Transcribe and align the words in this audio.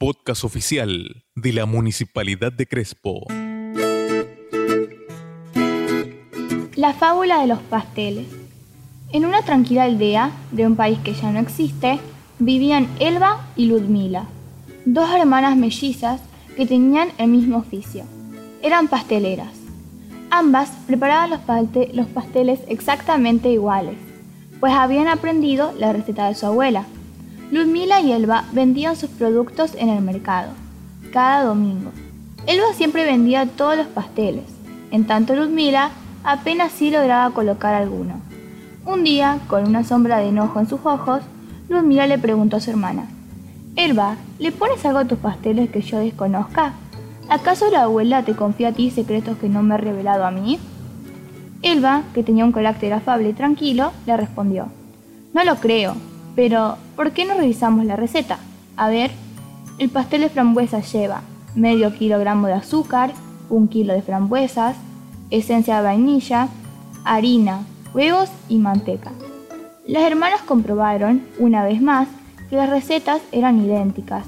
podcast 0.00 0.44
oficial 0.44 1.26
de 1.34 1.52
la 1.52 1.66
Municipalidad 1.66 2.50
de 2.50 2.66
Crespo. 2.66 3.26
La 6.74 6.94
fábula 6.94 7.42
de 7.42 7.46
los 7.46 7.58
pasteles. 7.58 8.26
En 9.12 9.26
una 9.26 9.42
tranquila 9.42 9.84
aldea 9.84 10.30
de 10.52 10.66
un 10.66 10.74
país 10.74 10.98
que 11.00 11.12
ya 11.12 11.30
no 11.30 11.38
existe, 11.38 12.00
vivían 12.38 12.88
Elba 12.98 13.46
y 13.56 13.66
Ludmila, 13.66 14.24
dos 14.86 15.10
hermanas 15.10 15.54
mellizas 15.58 16.22
que 16.56 16.64
tenían 16.64 17.10
el 17.18 17.28
mismo 17.28 17.58
oficio. 17.58 18.04
Eran 18.62 18.88
pasteleras. 18.88 19.52
Ambas 20.30 20.70
preparaban 20.86 21.28
los, 21.28 21.40
los 21.92 22.06
pasteles 22.06 22.60
exactamente 22.68 23.50
iguales, 23.50 23.96
pues 24.60 24.72
habían 24.72 25.08
aprendido 25.08 25.74
la 25.76 25.92
receta 25.92 26.26
de 26.26 26.34
su 26.36 26.46
abuela. 26.46 26.86
Ludmila 27.50 28.00
y 28.00 28.12
Elba 28.12 28.44
vendían 28.52 28.94
sus 28.94 29.10
productos 29.10 29.74
en 29.74 29.88
el 29.88 30.02
mercado, 30.02 30.50
cada 31.12 31.42
domingo. 31.42 31.90
Elba 32.46 32.72
siempre 32.74 33.04
vendía 33.04 33.46
todos 33.46 33.76
los 33.76 33.88
pasteles, 33.88 34.44
en 34.92 35.04
tanto 35.04 35.34
Ludmila 35.34 35.90
apenas 36.22 36.70
sí 36.70 36.90
lograba 36.90 37.34
colocar 37.34 37.74
alguno. 37.74 38.20
Un 38.86 39.02
día, 39.02 39.40
con 39.48 39.66
una 39.66 39.82
sombra 39.82 40.18
de 40.18 40.28
enojo 40.28 40.60
en 40.60 40.68
sus 40.68 40.80
ojos, 40.84 41.22
Ludmila 41.68 42.06
le 42.06 42.18
preguntó 42.18 42.56
a 42.56 42.60
su 42.60 42.70
hermana, 42.70 43.08
Elba, 43.74 44.16
¿le 44.38 44.52
pones 44.52 44.84
algo 44.84 45.00
a 45.00 45.04
tus 45.04 45.18
pasteles 45.18 45.70
que 45.70 45.80
yo 45.80 45.98
desconozca? 45.98 46.74
¿Acaso 47.28 47.68
la 47.70 47.82
abuela 47.82 48.24
te 48.24 48.34
confía 48.34 48.68
a 48.68 48.72
ti 48.72 48.90
secretos 48.90 49.38
que 49.38 49.48
no 49.48 49.62
me 49.62 49.74
ha 49.74 49.78
revelado 49.78 50.24
a 50.24 50.30
mí? 50.30 50.60
Elba, 51.62 52.02
que 52.14 52.22
tenía 52.22 52.44
un 52.44 52.52
carácter 52.52 52.92
afable 52.92 53.30
y 53.30 53.32
tranquilo, 53.32 53.90
le 54.06 54.16
respondió, 54.16 54.68
No 55.34 55.44
lo 55.44 55.56
creo, 55.56 55.94
pero, 56.34 56.76
¿por 56.96 57.12
qué 57.12 57.24
no 57.24 57.34
revisamos 57.34 57.84
la 57.84 57.96
receta? 57.96 58.38
A 58.76 58.88
ver, 58.88 59.10
el 59.78 59.90
pastel 59.90 60.22
de 60.22 60.28
frambuesas 60.28 60.92
lleva 60.92 61.22
medio 61.54 61.94
kilogramo 61.94 62.46
de 62.46 62.54
azúcar, 62.54 63.12
un 63.48 63.68
kilo 63.68 63.92
de 63.92 64.02
frambuesas, 64.02 64.76
esencia 65.30 65.76
de 65.76 65.82
vainilla, 65.82 66.48
harina, 67.04 67.64
huevos 67.94 68.30
y 68.48 68.58
manteca. 68.58 69.10
Las 69.86 70.04
hermanas 70.04 70.42
comprobaron, 70.42 71.22
una 71.38 71.64
vez 71.64 71.82
más, 71.82 72.08
que 72.48 72.56
las 72.56 72.70
recetas 72.70 73.20
eran 73.32 73.64
idénticas. 73.64 74.24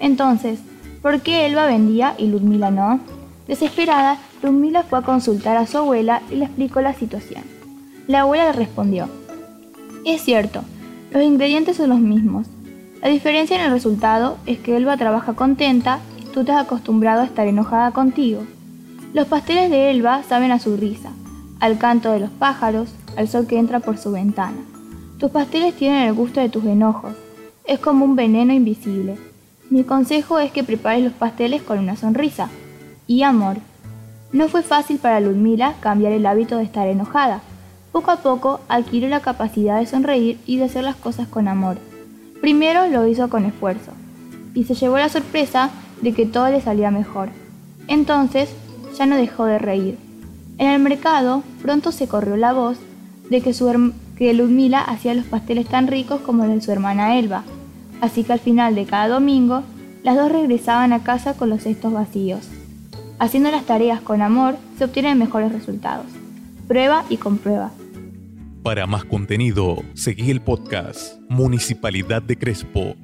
Entonces, 0.00 0.58
¿por 1.02 1.20
qué 1.20 1.46
Elba 1.46 1.66
vendía 1.66 2.14
y 2.18 2.26
Ludmila 2.26 2.70
no? 2.70 3.00
Desesperada, 3.46 4.18
Ludmila 4.42 4.82
fue 4.82 4.98
a 4.98 5.02
consultar 5.02 5.56
a 5.56 5.66
su 5.66 5.78
abuela 5.78 6.22
y 6.30 6.36
le 6.36 6.46
explicó 6.46 6.80
la 6.80 6.94
situación. 6.94 7.44
La 8.06 8.20
abuela 8.20 8.46
le 8.46 8.52
respondió, 8.52 9.08
es 10.04 10.22
cierto, 10.22 10.62
los 11.14 11.22
ingredientes 11.22 11.76
son 11.76 11.90
los 11.90 12.00
mismos. 12.00 12.48
La 13.00 13.08
diferencia 13.08 13.56
en 13.56 13.62
el 13.62 13.70
resultado 13.70 14.36
es 14.46 14.58
que 14.58 14.76
Elba 14.76 14.96
trabaja 14.96 15.34
contenta 15.34 16.00
y 16.20 16.24
tú 16.24 16.44
te 16.44 16.50
has 16.50 16.64
acostumbrado 16.64 17.22
a 17.22 17.24
estar 17.24 17.46
enojada 17.46 17.92
contigo. 17.92 18.42
Los 19.12 19.28
pasteles 19.28 19.70
de 19.70 19.92
Elba 19.92 20.24
saben 20.24 20.50
a 20.50 20.58
su 20.58 20.76
risa, 20.76 21.10
al 21.60 21.78
canto 21.78 22.10
de 22.10 22.18
los 22.18 22.30
pájaros, 22.30 22.92
al 23.16 23.28
sol 23.28 23.46
que 23.46 23.58
entra 23.58 23.78
por 23.78 23.96
su 23.96 24.10
ventana. 24.10 24.56
Tus 25.18 25.30
pasteles 25.30 25.76
tienen 25.76 26.08
el 26.08 26.14
gusto 26.14 26.40
de 26.40 26.48
tus 26.48 26.64
enojos. 26.64 27.12
Es 27.64 27.78
como 27.78 28.04
un 28.04 28.16
veneno 28.16 28.52
invisible. 28.52 29.16
Mi 29.70 29.84
consejo 29.84 30.40
es 30.40 30.50
que 30.50 30.64
prepares 30.64 31.04
los 31.04 31.12
pasteles 31.12 31.62
con 31.62 31.78
una 31.78 31.94
sonrisa 31.94 32.48
y 33.06 33.22
amor. 33.22 33.58
No 34.32 34.48
fue 34.48 34.62
fácil 34.62 34.98
para 34.98 35.20
Ludmila 35.20 35.74
cambiar 35.78 36.12
el 36.12 36.26
hábito 36.26 36.56
de 36.56 36.64
estar 36.64 36.88
enojada 36.88 37.40
poco 37.94 38.10
a 38.10 38.16
poco 38.16 38.58
adquirió 38.68 39.08
la 39.08 39.20
capacidad 39.20 39.78
de 39.78 39.86
sonreír 39.86 40.36
y 40.46 40.56
de 40.56 40.64
hacer 40.64 40.82
las 40.82 40.96
cosas 40.96 41.28
con 41.28 41.46
amor. 41.46 41.76
Primero 42.40 42.88
lo 42.88 43.06
hizo 43.06 43.30
con 43.30 43.44
esfuerzo, 43.44 43.92
y 44.52 44.64
se 44.64 44.74
llevó 44.74 44.98
la 44.98 45.08
sorpresa 45.08 45.70
de 46.02 46.12
que 46.12 46.26
todo 46.26 46.48
le 46.48 46.60
salía 46.60 46.90
mejor. 46.90 47.28
Entonces 47.86 48.50
ya 48.98 49.06
no 49.06 49.14
dejó 49.14 49.44
de 49.44 49.60
reír. 49.60 49.96
En 50.58 50.70
el 50.70 50.82
mercado 50.82 51.44
pronto 51.62 51.92
se 51.92 52.08
corrió 52.08 52.36
la 52.36 52.52
voz 52.52 52.78
de 53.30 53.40
que, 53.40 53.54
su 53.54 53.92
que 54.16 54.34
Ludmila 54.34 54.80
hacía 54.80 55.14
los 55.14 55.26
pasteles 55.26 55.68
tan 55.68 55.86
ricos 55.86 56.20
como 56.20 56.46
los 56.46 56.56
de 56.56 56.62
su 56.62 56.72
hermana 56.72 57.16
Elba, 57.16 57.44
así 58.00 58.24
que 58.24 58.32
al 58.32 58.40
final 58.40 58.74
de 58.74 58.86
cada 58.86 59.06
domingo 59.06 59.62
las 60.02 60.16
dos 60.16 60.32
regresaban 60.32 60.92
a 60.92 61.04
casa 61.04 61.34
con 61.34 61.48
los 61.48 61.62
cestos 61.62 61.92
vacíos. 61.92 62.40
Haciendo 63.20 63.52
las 63.52 63.66
tareas 63.66 64.00
con 64.00 64.20
amor 64.20 64.56
se 64.78 64.84
obtienen 64.84 65.16
mejores 65.16 65.52
resultados. 65.52 66.06
Prueba 66.66 67.04
y 67.08 67.18
comprueba. 67.18 67.70
Para 68.64 68.86
más 68.86 69.04
contenido, 69.04 69.76
seguí 69.92 70.30
el 70.30 70.40
podcast 70.40 71.20
Municipalidad 71.28 72.22
de 72.22 72.38
Crespo 72.38 72.96